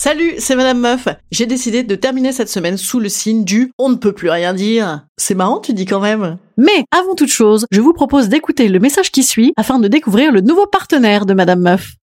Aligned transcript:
Salut, 0.00 0.34
c'est 0.38 0.54
Madame 0.54 0.78
Meuf. 0.78 1.08
J'ai 1.32 1.46
décidé 1.46 1.82
de 1.82 1.96
terminer 1.96 2.30
cette 2.30 2.48
semaine 2.48 2.76
sous 2.76 3.00
le 3.00 3.08
signe 3.08 3.42
du 3.42 3.72
on 3.78 3.88
ne 3.88 3.96
peut 3.96 4.12
plus 4.12 4.30
rien 4.30 4.54
dire. 4.54 5.04
C'est 5.16 5.34
marrant, 5.34 5.58
tu 5.58 5.72
dis 5.72 5.86
quand 5.86 5.98
même. 5.98 6.38
Mais 6.56 6.84
avant 6.96 7.16
toute 7.16 7.32
chose, 7.32 7.66
je 7.72 7.80
vous 7.80 7.92
propose 7.92 8.28
d'écouter 8.28 8.68
le 8.68 8.78
message 8.78 9.10
qui 9.10 9.24
suit 9.24 9.52
afin 9.56 9.80
de 9.80 9.88
découvrir 9.88 10.30
le 10.30 10.40
nouveau 10.40 10.68
partenaire 10.68 11.26
de 11.26 11.34
Madame 11.34 11.62
Meuf. 11.62 11.94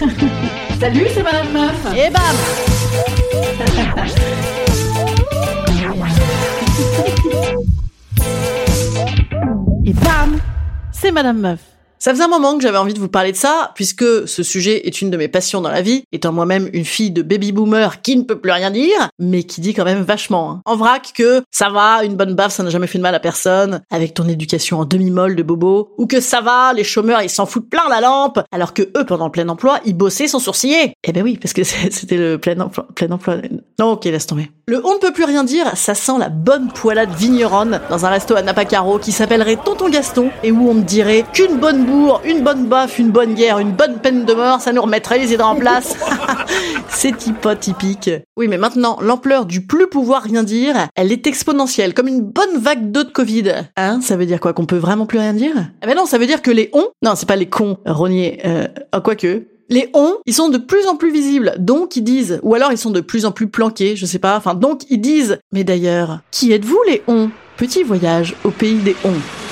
Salut, 0.80 1.06
c'est 1.14 1.22
Madame 1.22 1.52
Meuf. 1.52 1.86
Et 1.96 2.10
bam 2.10 2.36
Et 9.86 9.92
bam 9.92 10.40
C'est 10.90 11.12
Madame 11.12 11.38
Meuf. 11.38 11.77
Ça 12.00 12.12
faisait 12.12 12.24
un 12.24 12.28
moment 12.28 12.56
que 12.56 12.62
j'avais 12.62 12.78
envie 12.78 12.94
de 12.94 13.00
vous 13.00 13.08
parler 13.08 13.32
de 13.32 13.36
ça, 13.36 13.72
puisque 13.74 14.28
ce 14.28 14.42
sujet 14.44 14.86
est 14.86 15.02
une 15.02 15.10
de 15.10 15.16
mes 15.16 15.26
passions 15.26 15.60
dans 15.60 15.70
la 15.70 15.82
vie, 15.82 16.04
étant 16.12 16.32
moi-même 16.32 16.70
une 16.72 16.84
fille 16.84 17.10
de 17.10 17.22
baby 17.22 17.50
boomer 17.50 18.02
qui 18.02 18.16
ne 18.16 18.22
peut 18.22 18.38
plus 18.38 18.52
rien 18.52 18.70
dire, 18.70 19.10
mais 19.18 19.42
qui 19.42 19.60
dit 19.60 19.74
quand 19.74 19.84
même 19.84 20.02
vachement, 20.02 20.50
hein. 20.50 20.62
en 20.64 20.76
vrac, 20.76 21.12
que 21.12 21.42
ça 21.50 21.70
va, 21.70 22.04
une 22.04 22.14
bonne 22.14 22.34
baffe, 22.34 22.52
ça 22.52 22.62
n'a 22.62 22.70
jamais 22.70 22.86
fait 22.86 22.98
de 22.98 23.02
mal 23.02 23.16
à 23.16 23.20
personne, 23.20 23.82
avec 23.90 24.14
ton 24.14 24.28
éducation 24.28 24.78
en 24.78 24.84
demi-molle 24.84 25.34
de 25.34 25.42
bobo, 25.42 25.92
ou 25.98 26.06
que 26.06 26.20
ça 26.20 26.40
va, 26.40 26.72
les 26.72 26.84
chômeurs, 26.84 27.22
ils 27.22 27.30
s'en 27.30 27.46
foutent 27.46 27.68
plein 27.68 27.88
la 27.90 28.00
lampe, 28.00 28.40
alors 28.52 28.74
que 28.74 28.82
eux, 28.82 29.04
pendant 29.04 29.26
le 29.26 29.32
plein 29.32 29.48
emploi, 29.48 29.80
ils 29.84 29.96
bossaient 29.96 30.28
sans 30.28 30.38
sourciller. 30.38 30.92
Eh 31.02 31.12
ben 31.12 31.24
oui, 31.24 31.36
parce 31.36 31.52
que 31.52 31.64
c'était 31.90 32.16
le 32.16 32.38
plein 32.38 32.58
emploi, 32.60 32.86
plein 32.94 33.10
emploi. 33.10 33.38
Non, 33.80 33.92
ok, 33.92 34.04
laisse 34.04 34.26
tomber. 34.26 34.50
Le 34.68 34.84
on 34.84 34.92
ne 34.92 34.98
peut 34.98 35.12
plus 35.12 35.24
rien 35.24 35.44
dire, 35.44 35.78
ça 35.78 35.94
sent 35.94 36.18
la 36.18 36.28
bonne 36.28 36.68
poilade 36.68 37.08
vigneronne 37.14 37.80
dans 37.88 38.04
un 38.04 38.10
resto 38.10 38.36
à 38.36 38.42
Napacaro 38.42 38.98
qui 38.98 39.12
s'appellerait 39.12 39.56
Tonton 39.64 39.88
Gaston, 39.88 40.30
et 40.42 40.52
où 40.52 40.68
on 40.68 40.74
me 40.74 40.82
dirait 40.82 41.24
qu'une 41.32 41.56
bonne 41.56 41.86
une 42.22 42.42
bonne 42.42 42.66
baffe, 42.66 42.98
une 42.98 43.10
bonne 43.10 43.32
guerre, 43.32 43.60
une 43.60 43.72
bonne 43.72 43.94
peine 43.94 44.26
de 44.26 44.34
mort, 44.34 44.60
ça 44.60 44.74
nous 44.74 44.82
remettrait 44.82 45.20
les 45.20 45.32
idées 45.32 45.42
en 45.42 45.56
place. 45.56 45.96
C'est 46.90 47.14
pas 47.32 47.56
typique. 47.56 48.10
Oui, 48.36 48.46
mais 48.46 48.58
maintenant, 48.58 48.98
l'ampleur 49.00 49.46
du 49.46 49.62
plus 49.62 49.86
pouvoir 49.86 50.22
rien 50.22 50.42
dire, 50.42 50.76
elle 50.96 51.12
est 51.12 51.26
exponentielle, 51.26 51.94
comme 51.94 52.08
une 52.08 52.20
bonne 52.20 52.58
vague 52.58 52.90
d'eau 52.90 53.04
de 53.04 53.10
Covid. 53.10 53.52
Hein 53.78 54.00
Ça 54.02 54.18
veut 54.18 54.26
dire 54.26 54.38
quoi 54.38 54.52
Qu'on 54.52 54.66
peut 54.66 54.76
vraiment 54.76 55.06
plus 55.06 55.18
rien 55.18 55.32
dire? 55.32 55.54
Eh 55.82 55.86
ben 55.86 55.96
non, 55.96 56.04
ça 56.04 56.18
veut 56.18 56.26
dire 56.26 56.42
que 56.42 56.50
les 56.50 56.68
on, 56.74 56.88
non, 57.02 57.14
c'est 57.16 57.26
pas 57.26 57.36
les 57.36 57.48
cons, 57.48 57.78
Ronier, 57.86 58.40
euh, 58.44 58.66
oh, 58.94 59.00
quoique, 59.00 59.44
les 59.68 59.90
on, 59.94 60.16
ils 60.26 60.34
sont 60.34 60.48
de 60.48 60.58
plus 60.58 60.86
en 60.86 60.96
plus 60.96 61.12
visibles, 61.12 61.54
donc 61.58 61.96
ils 61.96 62.04
disent, 62.04 62.40
ou 62.42 62.54
alors 62.54 62.72
ils 62.72 62.78
sont 62.78 62.90
de 62.90 63.00
plus 63.00 63.26
en 63.26 63.32
plus 63.32 63.48
planqués, 63.48 63.96
je 63.96 64.06
sais 64.06 64.18
pas, 64.18 64.36
enfin 64.36 64.54
donc 64.54 64.82
ils 64.90 65.00
disent, 65.00 65.38
mais 65.52 65.64
d'ailleurs, 65.64 66.20
qui 66.30 66.52
êtes-vous 66.52 66.80
les 66.86 67.02
on 67.06 67.30
Petit 67.56 67.82
voyage 67.82 68.34
au 68.44 68.50
pays 68.50 68.76
des 68.76 68.96
on. 69.04 69.47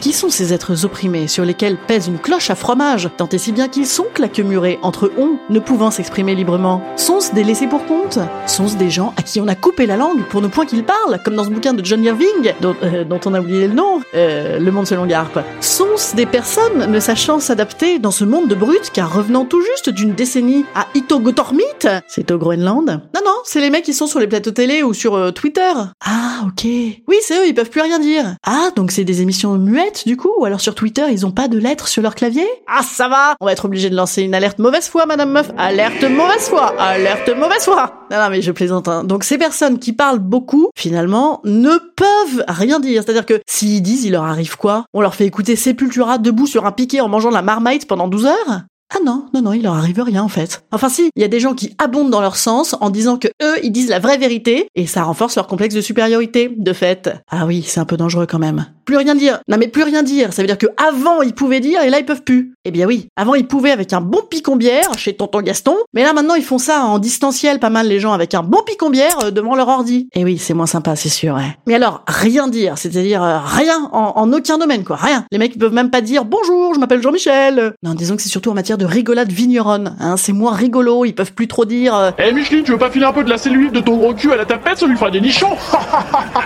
Qui 0.00 0.12
sont 0.12 0.30
ces 0.30 0.52
êtres 0.52 0.84
opprimés 0.84 1.26
sur 1.26 1.44
lesquels 1.44 1.76
pèse 1.76 2.06
une 2.06 2.20
cloche 2.20 2.50
à 2.50 2.54
fromage, 2.54 3.10
tant 3.16 3.28
et 3.30 3.38
si 3.38 3.50
bien 3.50 3.66
qu'ils 3.66 3.86
sont 3.86 4.06
claquemurés 4.14 4.78
entre 4.82 5.10
on, 5.18 5.38
ne 5.50 5.58
pouvant 5.58 5.90
s'exprimer 5.90 6.36
librement? 6.36 6.80
Sont-ce 6.94 7.34
des 7.34 7.42
laissés 7.42 7.66
pour 7.66 7.84
compte? 7.84 8.20
Sont-ce 8.46 8.76
des 8.76 8.90
gens 8.90 9.12
à 9.16 9.22
qui 9.22 9.40
on 9.40 9.48
a 9.48 9.56
coupé 9.56 9.86
la 9.86 9.96
langue 9.96 10.22
pour 10.30 10.40
ne 10.40 10.46
point 10.46 10.66
qu'ils 10.66 10.84
parlent, 10.84 11.18
comme 11.24 11.34
dans 11.34 11.42
ce 11.42 11.50
bouquin 11.50 11.74
de 11.74 11.84
John 11.84 12.04
Irving, 12.04 12.54
dont, 12.60 12.76
euh, 12.84 13.04
on 13.26 13.34
a 13.34 13.40
oublié 13.40 13.66
le 13.66 13.74
nom, 13.74 14.00
euh, 14.14 14.60
Le 14.60 14.70
Monde 14.70 14.86
selon 14.86 15.04
Garp? 15.04 15.40
Sont-ce 15.60 16.14
des 16.14 16.26
personnes 16.26 16.88
ne 16.88 17.00
sachant 17.00 17.40
s'adapter 17.40 17.98
dans 17.98 18.12
ce 18.12 18.24
monde 18.24 18.46
de 18.46 18.54
brutes, 18.54 18.90
car 18.92 19.12
revenant 19.12 19.46
tout 19.46 19.62
juste 19.62 19.90
d'une 19.90 20.14
décennie 20.14 20.64
à 20.76 20.86
Itogotormit, 20.94 21.64
c'est 22.06 22.30
au 22.30 22.38
Groenland? 22.38 22.86
Non, 22.86 23.20
non, 23.24 23.38
c'est 23.44 23.60
les 23.60 23.70
mecs 23.70 23.84
qui 23.84 23.94
sont 23.94 24.06
sur 24.06 24.20
les 24.20 24.28
plateaux 24.28 24.52
télé 24.52 24.84
ou 24.84 24.94
sur 24.94 25.16
euh, 25.16 25.32
Twitter. 25.32 25.72
Ah, 26.04 26.44
ok. 26.46 26.64
Oui, 26.64 27.16
c'est 27.20 27.34
eux, 27.34 27.48
ils 27.48 27.54
peuvent 27.54 27.70
plus 27.70 27.80
rien 27.80 27.98
dire. 27.98 28.36
Ah, 28.46 28.68
donc 28.76 28.92
c'est 28.92 29.04
des 29.04 29.22
émissions 29.22 29.58
muettes 29.58 29.87
du 30.06 30.16
coup 30.16 30.30
Ou 30.38 30.44
alors 30.44 30.60
sur 30.60 30.74
Twitter, 30.74 31.04
ils 31.10 31.26
ont 31.26 31.30
pas 31.30 31.48
de 31.48 31.58
lettres 31.58 31.88
sur 31.88 32.02
leur 32.02 32.14
clavier? 32.14 32.46
Ah, 32.66 32.82
ça 32.82 33.08
va 33.08 33.34
On 33.40 33.46
va 33.46 33.52
être 33.52 33.64
obligé 33.64 33.90
de 33.90 33.96
lancer 33.96 34.22
une 34.22 34.34
alerte 34.34 34.58
mauvaise 34.58 34.88
foi, 34.88 35.06
madame 35.06 35.32
meuf. 35.32 35.50
Alerte 35.56 36.04
mauvaise 36.04 36.48
foi 36.48 36.74
Alerte 36.80 37.30
mauvaise 37.36 37.62
foi 37.64 38.06
Non, 38.10 38.18
non, 38.18 38.30
mais 38.30 38.42
je 38.42 38.52
plaisante. 38.52 38.88
Hein. 38.88 39.04
Donc 39.04 39.24
ces 39.24 39.38
personnes 39.38 39.78
qui 39.78 39.92
parlent 39.92 40.18
beaucoup, 40.18 40.68
finalement, 40.76 41.40
ne 41.44 41.76
peuvent 41.96 42.44
rien 42.48 42.80
dire. 42.80 43.02
C'est-à-dire 43.02 43.26
que 43.26 43.40
s'ils 43.46 43.82
disent, 43.82 44.04
il 44.04 44.12
leur 44.12 44.24
arrive 44.24 44.56
quoi? 44.56 44.84
On 44.94 45.00
leur 45.00 45.14
fait 45.14 45.26
écouter 45.26 45.56
Sepultura 45.56 46.18
debout 46.18 46.46
sur 46.46 46.66
un 46.66 46.72
piquet 46.72 47.00
en 47.00 47.08
mangeant 47.08 47.30
de 47.30 47.34
la 47.34 47.42
marmite 47.42 47.86
pendant 47.86 48.08
12 48.08 48.26
heures? 48.26 48.62
Ah 48.94 49.00
non, 49.04 49.26
non, 49.34 49.42
non, 49.42 49.52
il 49.52 49.62
leur 49.62 49.74
arrive 49.74 50.00
rien 50.00 50.22
en 50.22 50.28
fait. 50.28 50.64
Enfin 50.72 50.88
si, 50.88 51.10
il 51.14 51.20
y 51.20 51.24
a 51.24 51.28
des 51.28 51.40
gens 51.40 51.52
qui 51.52 51.74
abondent 51.76 52.10
dans 52.10 52.22
leur 52.22 52.36
sens 52.36 52.74
en 52.80 52.88
disant 52.88 53.18
que 53.18 53.28
eux, 53.42 53.56
ils 53.62 53.70
disent 53.70 53.90
la 53.90 53.98
vraie 53.98 54.16
vérité 54.16 54.66
et 54.74 54.86
ça 54.86 55.02
renforce 55.02 55.36
leur 55.36 55.46
complexe 55.46 55.74
de 55.74 55.82
supériorité, 55.82 56.54
de 56.56 56.72
fait. 56.72 57.10
Ah 57.30 57.44
oui, 57.44 57.62
c'est 57.66 57.80
un 57.80 57.84
peu 57.84 57.98
dangereux 57.98 58.26
quand 58.26 58.38
même. 58.38 58.64
Plus 58.88 58.96
rien 58.96 59.14
dire. 59.14 59.40
Non 59.48 59.58
mais 59.58 59.68
plus 59.68 59.82
rien 59.82 60.02
dire, 60.02 60.32
ça 60.32 60.40
veut 60.40 60.46
dire 60.46 60.56
que 60.56 60.68
avant 60.78 61.20
ils 61.20 61.34
pouvaient 61.34 61.60
dire 61.60 61.82
et 61.82 61.90
là 61.90 61.98
ils 61.98 62.06
peuvent 62.06 62.22
plus. 62.22 62.54
Eh 62.64 62.70
bien 62.70 62.86
oui, 62.86 63.08
avant 63.16 63.34
ils 63.34 63.46
pouvaient 63.46 63.70
avec 63.70 63.92
un 63.92 64.00
bon 64.00 64.22
picombière 64.30 64.88
chez 64.96 65.12
tonton 65.14 65.42
Gaston, 65.42 65.76
mais 65.92 66.04
là 66.04 66.14
maintenant 66.14 66.36
ils 66.36 66.42
font 66.42 66.56
ça 66.56 66.84
en 66.84 66.98
distanciel 66.98 67.58
pas 67.58 67.68
mal 67.68 67.86
les 67.86 68.00
gens 68.00 68.14
avec 68.14 68.32
un 68.32 68.42
bon 68.42 68.62
picombière 68.62 69.24
euh, 69.24 69.30
devant 69.30 69.54
leur 69.56 69.68
ordi. 69.68 70.08
Eh 70.14 70.24
oui, 70.24 70.38
c'est 70.38 70.54
moins 70.54 70.64
sympa, 70.64 70.96
c'est 70.96 71.10
sûr. 71.10 71.34
Ouais. 71.34 71.54
Mais 71.66 71.74
alors 71.74 72.02
rien 72.08 72.48
dire, 72.48 72.78
c'est-à-dire 72.78 73.22
euh, 73.22 73.36
rien 73.44 73.90
en, 73.92 74.14
en, 74.16 74.32
aucun 74.32 74.56
domaine 74.56 74.84
quoi, 74.84 74.96
rien. 74.96 75.26
Les 75.32 75.36
mecs 75.36 75.54
ils 75.54 75.58
peuvent 75.58 75.74
même 75.74 75.90
pas 75.90 76.00
dire 76.00 76.24
bonjour, 76.24 76.72
je 76.72 76.80
m'appelle 76.80 77.02
Jean-Michel. 77.02 77.74
Non, 77.82 77.92
disons 77.92 78.16
que 78.16 78.22
c'est 78.22 78.30
surtout 78.30 78.52
en 78.52 78.54
matière 78.54 78.78
de 78.78 78.86
rigolade 78.86 79.30
vigneronne. 79.30 79.98
Hein, 80.00 80.16
c'est 80.16 80.32
moins 80.32 80.54
rigolo, 80.54 81.04
ils 81.04 81.14
peuvent 81.14 81.34
plus 81.34 81.46
trop 81.46 81.66
dire. 81.66 82.14
Eh 82.18 82.32
Micheline, 82.32 82.64
tu 82.64 82.72
veux 82.72 82.78
pas 82.78 82.90
filer 82.90 83.04
un 83.04 83.12
peu 83.12 83.22
de 83.22 83.28
la 83.28 83.36
cellulite 83.36 83.74
de 83.74 83.80
ton 83.80 83.98
gros 83.98 84.14
cul 84.14 84.32
à 84.32 84.36
la 84.36 84.46
tapette, 84.46 84.78
ça 84.78 84.86
lui 84.86 84.96
fera 84.96 85.10
des 85.10 85.20
nichons? 85.20 85.56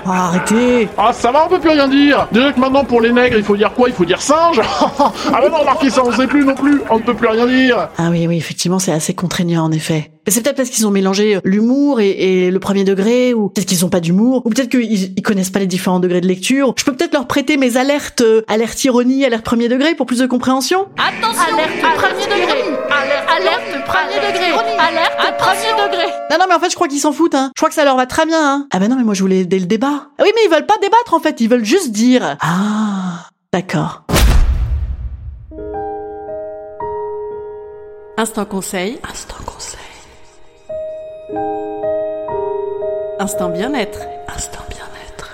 Oh, 0.05 0.11
Arrêtez 0.11 0.89
Ah 0.99 1.13
ça 1.13 1.31
va, 1.31 1.45
on 1.47 1.49
peut 1.49 1.61
plus 1.61 1.71
rien 1.71 1.87
dire 1.87 2.27
Déjà 2.33 2.53
que 2.53 2.61
maintenant 2.61 2.85
pour 2.85 3.01
les 3.01 3.13
nègres, 3.13 3.37
il 3.37 3.45
faut 3.45 3.57
dire 3.57 3.73
quoi? 3.73 3.89
Il 3.89 3.95
faut 3.95 4.05
dire 4.05 4.21
singe? 4.23 4.61
Ah 5.35 5.41
bah 5.41 5.49
non, 5.51 5.59
remarquez 5.59 5.91
ça, 5.91 6.03
on 6.05 6.13
sait 6.13 6.27
plus 6.27 6.45
non 6.45 6.55
plus, 6.55 6.81
on 6.91 6.99
ne 6.99 7.03
peut 7.03 7.15
plus 7.15 7.29
rien 7.29 7.47
dire. 7.47 7.89
Ah 7.99 8.09
oui, 8.11 8.27
oui, 8.27 8.37
effectivement, 8.37 8.79
c'est 8.79 8.93
assez 8.93 9.15
contraignant 9.15 9.65
en 9.65 9.73
effet. 9.73 10.12
Mais 10.27 10.33
c'est 10.33 10.41
peut-être 10.41 10.57
parce 10.57 10.71
qu'ils 10.71 10.87
ont 10.87 10.91
mélangé 10.91 11.39
l'humour 11.45 12.01
et, 12.01 12.51
le 12.51 12.61
premier 12.61 12.85
degré, 12.85 13.35
ou 13.35 13.49
peut-être 13.49 13.67
qu'ils 13.67 13.85
ont 13.85 13.89
pas 13.89 14.01
d'humour, 14.01 14.43
ou 14.45 14.51
peut-être 14.51 14.69
qu'ils 14.69 15.15
ils 15.17 15.23
connaissent 15.23 15.51
pas 15.51 15.59
les 15.59 15.67
différents 15.67 16.01
degrés 16.01 16.21
de 16.21 16.29
lecture. 16.29 16.75
Je 16.77 16.85
peux 16.85 16.93
peut-être 16.93 17.13
leur 17.13 17.27
prêter 17.27 17.57
mes 17.57 17.77
alertes, 17.77 18.21
euh, 18.21 18.43
alerte 18.47 18.83
ironie, 18.85 19.25
alerte 19.25 19.45
premier 19.45 19.69
degré 19.69 19.95
pour 19.95 20.07
plus 20.07 20.21
de 20.21 20.27
compréhension. 20.27 20.87
Attention, 20.97 21.43
alerte, 21.55 21.73
premier 21.97 22.25
degré, 22.25 22.63
alerte, 22.89 23.85
premier 23.85 24.33
degré, 24.33 24.53
alerte 24.79 25.39
premier 25.39 25.73
degré. 25.85 26.07
Non 26.31 26.37
non 26.39 26.45
mais 26.49 26.55
en 26.55 26.61
fait 26.61 26.71
je 26.71 26.75
crois 26.77 26.89
qu'ils 26.89 27.01
s'en 27.01 27.13
foutent. 27.13 27.35
Hein. 27.35 27.51
Je 27.57 27.61
crois 27.61 27.69
que 27.69 27.75
ça 27.75 27.85
leur 27.85 27.97
va 27.97 28.07
très 28.07 28.27
bien. 28.27 28.41
Hein. 28.41 28.67
Ah 28.73 28.79
ben 28.79 28.89
non 28.89 28.97
mais 28.97 29.05
moi 29.05 29.15
je 29.15 29.23
voulais 29.23 29.41
aider 29.41 29.59
le 29.59 29.67
débat. 29.67 30.09
Ah 30.19 30.23
oui 30.23 30.31
mais 30.35 30.43
ils 30.47 30.51
veulent 30.51 30.67
pas 30.67 30.79
débattre 30.81 31.15
en 31.15 31.21
fait, 31.21 31.41
ils 31.41 31.49
veulent 31.49 31.65
juste 31.65 31.91
dire. 31.91 32.37
Ah 32.41 33.29
d'accord. 33.53 34.05
Instant 38.19 38.45
conseil. 38.45 38.99
Instant 39.11 39.35
conseil. 39.45 39.52
Instant 43.19 43.51
bien-être. 43.51 44.01
Instant 44.35 44.61
bien-être. 44.69 45.31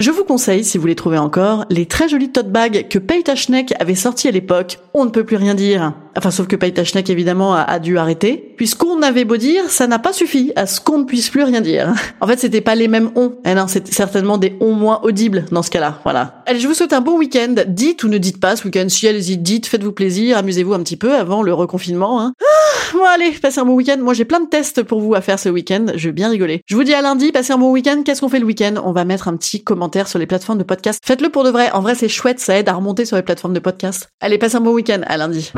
Je 0.00 0.10
vous 0.10 0.24
conseille, 0.24 0.64
si 0.64 0.78
vous 0.78 0.86
les 0.86 0.96
trouvez 0.96 1.18
encore, 1.18 1.64
les 1.70 1.86
très 1.86 2.08
jolis 2.08 2.30
tote 2.30 2.50
bags 2.50 2.88
que 2.88 2.98
Peita 2.98 3.36
Schneck 3.36 3.72
avait 3.78 3.94
sortis 3.94 4.26
à 4.26 4.32
l'époque. 4.32 4.80
On 4.94 5.04
ne 5.04 5.10
peut 5.10 5.22
plus 5.22 5.36
rien 5.36 5.54
dire. 5.54 5.92
Enfin, 6.16 6.30
sauf 6.30 6.48
que 6.48 6.56
Peita 6.56 6.82
Schneck, 6.82 7.08
évidemment, 7.08 7.54
a, 7.54 7.60
a 7.60 7.78
dû 7.78 7.98
arrêter. 7.98 8.54
Puisqu'on 8.56 9.00
avait 9.02 9.24
beau 9.24 9.36
dire, 9.36 9.70
ça 9.70 9.86
n'a 9.86 9.98
pas 9.98 10.12
suffi 10.12 10.52
à 10.56 10.66
ce 10.66 10.80
qu'on 10.80 10.98
ne 10.98 11.04
puisse 11.04 11.30
plus 11.30 11.44
rien 11.44 11.60
dire. 11.60 11.94
En 12.20 12.26
fait, 12.26 12.40
c'était 12.40 12.60
pas 12.60 12.74
les 12.74 12.88
mêmes 12.88 13.10
on. 13.14 13.34
Eh 13.44 13.54
non, 13.54 13.68
c'était 13.68 13.92
certainement 13.92 14.38
des 14.38 14.56
on 14.60 14.72
moins 14.72 15.00
audibles 15.02 15.44
dans 15.52 15.62
ce 15.62 15.70
cas-là. 15.70 16.00
Voilà. 16.02 16.42
Allez, 16.46 16.58
je 16.58 16.66
vous 16.66 16.74
souhaite 16.74 16.92
un 16.92 17.00
bon 17.00 17.16
week-end. 17.18 17.54
Dites 17.68 18.02
ou 18.02 18.08
ne 18.08 18.18
dites 18.18 18.40
pas 18.40 18.56
ce 18.56 18.64
week-end. 18.64 18.86
Si 18.88 19.06
allez-y, 19.06 19.36
dites, 19.38 19.66
faites-vous 19.66 19.92
plaisir, 19.92 20.36
amusez-vous 20.38 20.74
un 20.74 20.80
petit 20.80 20.96
peu 20.96 21.14
avant 21.14 21.42
le 21.42 21.54
reconfinement. 21.54 22.20
Hein. 22.20 22.32
Bon, 22.92 23.04
allez, 23.04 23.30
passez 23.32 23.58
un 23.58 23.64
bon 23.64 23.74
week-end. 23.74 23.96
Moi, 23.98 24.12
j'ai 24.12 24.26
plein 24.26 24.40
de 24.40 24.48
tests 24.48 24.82
pour 24.82 25.00
vous 25.00 25.14
à 25.14 25.22
faire 25.22 25.38
ce 25.38 25.48
week-end. 25.48 25.86
Je 25.94 26.08
vais 26.08 26.12
bien 26.12 26.28
rigoler. 26.28 26.60
Je 26.66 26.76
vous 26.76 26.84
dis 26.84 26.92
à 26.92 27.00
lundi, 27.00 27.32
passez 27.32 27.52
un 27.52 27.58
bon 27.58 27.72
week-end. 27.72 28.02
Qu'est-ce 28.04 28.20
qu'on 28.20 28.28
fait 28.28 28.38
le 28.38 28.44
week-end? 28.44 28.74
On 28.84 28.92
va 28.92 29.06
mettre 29.06 29.28
un 29.28 29.36
petit 29.36 29.64
commentaire 29.64 30.08
sur 30.08 30.18
les 30.18 30.26
plateformes 30.26 30.58
de 30.58 30.64
podcast. 30.64 31.00
Faites-le 31.02 31.30
pour 31.30 31.44
de 31.44 31.50
vrai. 31.50 31.70
En 31.72 31.80
vrai, 31.80 31.94
c'est 31.94 32.08
chouette. 32.08 32.38
Ça 32.38 32.58
aide 32.58 32.68
à 32.68 32.74
remonter 32.74 33.06
sur 33.06 33.16
les 33.16 33.22
plateformes 33.22 33.54
de 33.54 33.60
podcast. 33.60 34.08
Allez, 34.20 34.36
passez 34.36 34.56
un 34.56 34.60
bon 34.60 34.72
week-end. 34.72 35.00
À 35.06 35.16
lundi. 35.16 35.52